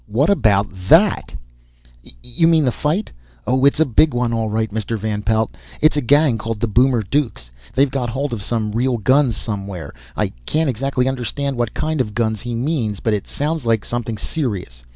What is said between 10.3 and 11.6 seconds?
can't exactly understand